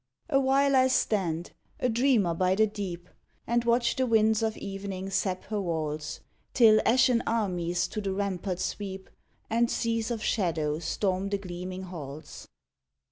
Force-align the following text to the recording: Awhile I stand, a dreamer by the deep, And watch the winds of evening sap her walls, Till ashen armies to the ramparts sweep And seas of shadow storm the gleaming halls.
Awhile 0.31 0.75
I 0.75 0.87
stand, 0.87 1.51
a 1.79 1.87
dreamer 1.87 2.33
by 2.33 2.55
the 2.55 2.65
deep, 2.65 3.07
And 3.45 3.63
watch 3.65 3.95
the 3.97 4.07
winds 4.07 4.41
of 4.41 4.57
evening 4.57 5.11
sap 5.11 5.43
her 5.43 5.61
walls, 5.61 6.21
Till 6.55 6.81
ashen 6.87 7.21
armies 7.27 7.87
to 7.89 8.01
the 8.01 8.11
ramparts 8.11 8.65
sweep 8.65 9.11
And 9.47 9.69
seas 9.69 10.09
of 10.09 10.23
shadow 10.23 10.79
storm 10.79 11.29
the 11.29 11.37
gleaming 11.37 11.83
halls. 11.83 12.47